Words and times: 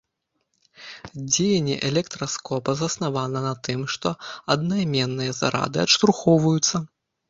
Дзеянне 1.31 1.75
электраскопа 1.91 2.71
заснавана 2.81 3.39
на 3.47 3.55
тым, 3.71 3.79
што 3.97 4.17
аднайменныя 4.57 5.41
зарады 5.45 5.77
адштурхоўваюцца. 5.89 6.89